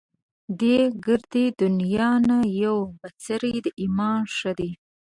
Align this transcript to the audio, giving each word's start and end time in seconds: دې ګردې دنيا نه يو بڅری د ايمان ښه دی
دې 0.59 0.77
ګردې 1.05 1.45
دنيا 1.61 2.11
نه 2.27 2.37
يو 2.63 2.75
بڅری 2.99 3.55
د 3.65 3.67
ايمان 3.81 4.19
ښه 4.35 4.51
دی 4.59 4.71